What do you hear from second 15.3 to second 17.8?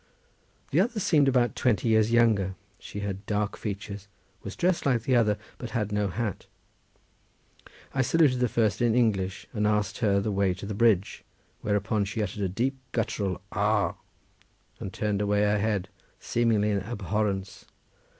her head, seemingly in abhorrence.